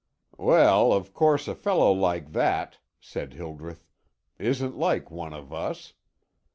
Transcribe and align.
"Well, 0.39 0.93
of 0.93 1.13
course, 1.13 1.47
a 1.47 1.53
fellow 1.53 1.91
like 1.91 2.31
that," 2.31 2.79
said 2.99 3.33
Hildreth, 3.33 3.85
"isn't 4.39 4.75
like 4.75 5.11
one 5.11 5.31
of 5.35 5.53
us. 5.53 5.93